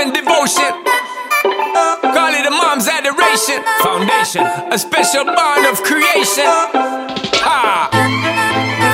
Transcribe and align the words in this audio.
and 0.00 0.14
devotion. 0.14 0.72
Call 2.16 2.32
it 2.32 2.46
a 2.46 2.50
mom's 2.50 2.88
adoration. 2.88 3.62
Foundation, 3.84 4.44
a 4.72 4.78
special 4.78 5.24
bond 5.24 5.66
of 5.66 5.82
creation. 5.82 6.48
Ha! 7.44 7.88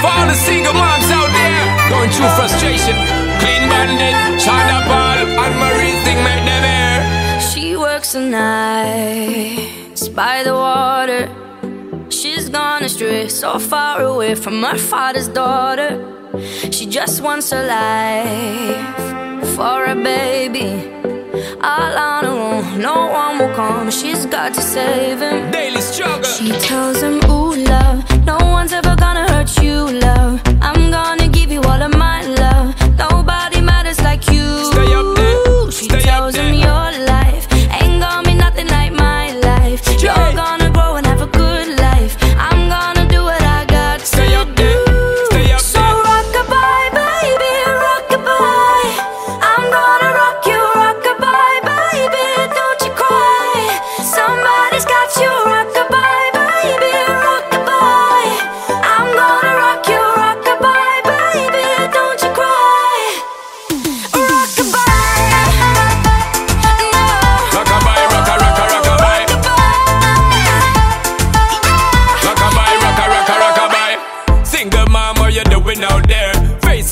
For 0.03 0.11
all 0.11 0.27
the 0.27 0.34
single 0.34 0.75
moms 0.75 1.09
out 1.19 1.30
there 1.30 1.62
going 1.91 2.11
through 2.11 2.32
frustration. 2.34 2.96
Clean 3.39 3.62
bandit, 3.71 4.14
China 4.43 4.82
Paul, 4.91 5.19
and 5.45 5.55
Marie 5.62 5.96
thing 6.05 6.19
make 6.27 6.45
them 6.50 6.64
air. 6.64 7.41
She 7.41 7.77
works 7.77 8.12
the 8.12 8.20
nights 8.20 10.09
by 10.09 10.43
the 10.43 10.54
water. 10.54 11.30
She's 12.11 12.48
gone 12.48 12.82
astray, 12.82 13.29
so 13.29 13.61
far 13.61 14.02
away 14.02 14.34
from 14.34 14.61
her 14.62 14.79
father's 14.79 15.29
daughter. 15.29 15.91
She 16.73 16.86
just 16.86 17.23
wants 17.23 17.52
a 17.52 17.62
life 17.64 19.07
for 19.54 19.84
a 19.84 19.95
baby. 19.95 20.96
All 21.63 21.99
on 21.99 22.25
her 22.25 22.31
own, 22.31 22.81
no 22.81 23.07
one 23.07 23.39
will 23.39 23.55
come. 23.55 23.91
She's 23.91 24.27
got 24.27 24.55
to 24.55 24.61
save 24.61 25.21
him. 25.21 25.51
Daily 25.51 25.81
struggle. 25.81 26.23
She 26.25 26.53
tells 26.53 27.03
him, 27.03 27.17
Ooh, 27.31 27.55
love, 27.57 28.05
no 28.25 28.37
one's 28.41 28.73
ever 28.73 28.95
gonna 28.96 29.27
hurt 29.32 29.51
you, 29.63 29.91
love. 30.01 30.41
I'm 30.61 30.91
gonna 30.91 31.29
give 31.29 31.51
you 31.51 31.61
all 31.63 31.82
of 31.82 31.93
my 31.96 32.23
love. 32.23 32.75
Nobody 32.98 33.61
matters 33.61 34.01
like 34.03 34.27
you. 34.31 34.45
Stay 34.73 34.95
up 34.95 35.17
there. 35.17 35.70
She 35.73 35.84
Stay 35.87 35.98
up 35.98 36.03
tells 36.05 36.34
there. 36.34 36.45
him 36.48 36.55
your 36.55 37.06
life 37.06 37.47
ain't 37.81 38.01
gonna 38.01 38.29
be 38.29 38.34
nothing 38.34 38.69
like 38.69 38.93
my 38.93 39.33
life. 39.33 39.81
You're 40.03 40.33
gonna 40.34 40.66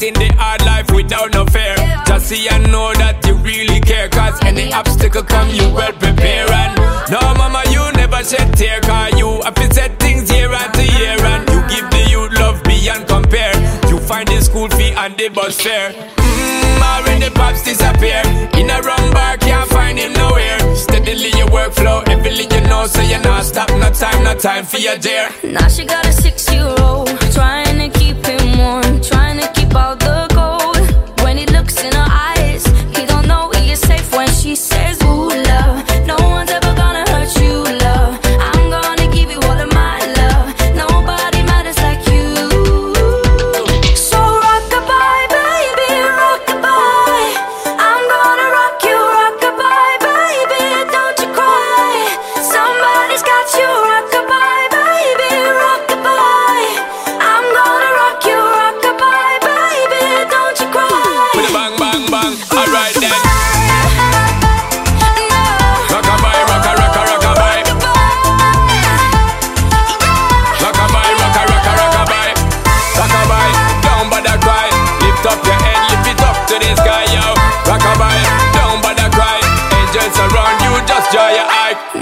Facing 0.05 0.29
the 0.29 0.37
hard 0.37 0.61
life 0.67 0.91
without 0.93 1.33
no 1.33 1.47
fear. 1.47 1.75
Just 2.05 2.27
see 2.29 2.47
and 2.49 2.71
know 2.71 2.93
that 2.93 3.25
you 3.27 3.37
really 3.37 3.81
care. 3.81 4.11
Cause 4.11 4.37
any 4.45 4.71
obstacle 4.71 5.23
come, 5.23 5.49
you 5.49 5.73
well 5.73 5.93
prepare. 5.93 6.45
And 6.45 6.77
no, 7.09 7.21
mama, 7.41 7.65
you 7.73 7.81
never 7.97 8.23
shed 8.23 8.53
tear. 8.53 8.83
Cause 8.83 9.19
you 9.19 9.41
have 9.41 9.55
to 9.55 9.73
set 9.73 9.99
things 9.99 10.31
year 10.31 10.53
after 10.53 10.85
year. 10.85 11.17
And 11.17 11.49
you 11.49 11.61
give 11.73 11.89
the 11.89 12.05
youth 12.13 12.33
love 12.39 12.63
beyond 12.65 13.09
compare. 13.09 13.57
You 13.89 13.99
find 13.99 14.29
the 14.29 14.43
school 14.43 14.69
fee 14.77 14.93
and 14.93 15.17
the 15.17 15.31
bus 15.31 15.59
fare. 15.59 15.93
Mmm, 15.93 17.21
the 17.25 17.31
pops 17.31 17.65
disappear. 17.65 18.21
In 18.61 18.69
a 18.69 18.83
wrong 18.83 19.09
bar, 19.17 19.39
can't 19.39 19.71
find 19.71 19.99
him 19.99 20.13
nowhere. 20.13 20.61
Steadily 20.77 21.33
your 21.33 21.49
workflow, 21.49 22.07
everything 22.09 22.51
you 22.53 22.61
know, 22.69 22.87
so 22.87 23.01
you're 23.01 23.23
not 23.23 23.45
stop. 23.45 23.71
No 23.71 23.89
time, 23.91 24.23
no 24.23 24.35
time 24.37 24.67
for 24.67 24.77
your 24.77 24.99
dear. 24.99 25.31
Now 25.43 25.69
she 25.69 25.87
got 25.87 26.07
a 26.07 26.13
six-year-old 26.13 27.09
Trying 27.33 27.64
to 27.64 27.64
keep 27.64 27.64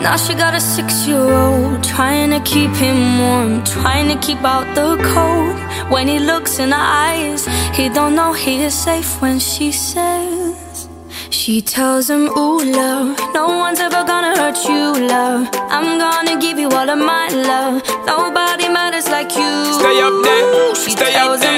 Now 0.02 0.16
she 0.16 0.34
got 0.34 0.52
a 0.52 0.60
six-year-old 0.60 1.84
Trying 1.84 2.30
to 2.30 2.40
keep 2.40 2.72
him 2.72 3.18
warm 3.20 3.62
Trying 3.64 4.08
to 4.08 4.26
keep 4.26 4.42
out 4.42 4.66
the 4.74 4.96
cold. 5.14 5.56
When 5.92 6.08
he 6.08 6.18
looks 6.18 6.58
in 6.58 6.70
her 6.72 6.86
eyes 7.06 7.46
He 7.76 7.88
don't 7.88 8.16
know 8.16 8.32
he 8.32 8.62
is 8.62 8.74
safe 8.74 9.22
when 9.22 9.38
she 9.38 9.70
says 9.70 10.88
She 11.30 11.62
tells 11.62 12.10
him, 12.10 12.28
ooh, 12.36 12.64
love 12.64 13.16
No 13.32 13.46
one's 13.46 13.78
ever 13.78 14.02
gonna 14.04 14.36
hurt 14.36 14.58
you, 14.68 15.06
love. 15.06 15.48
I'm 15.76 15.98
gonna 15.98 16.40
give 16.40 16.58
you 16.58 16.68
all 16.68 16.88
of 16.90 16.98
my 16.98 17.28
love. 17.28 17.82
Nobody 18.04 18.68
matters 18.68 19.08
like 19.08 19.30
you. 19.36 19.52
Stay 19.80 20.00
up 20.02 20.16
there, 20.24 20.74
She 20.74 20.90
stay 20.90 21.14
up 21.14 21.40
there. 21.40 21.51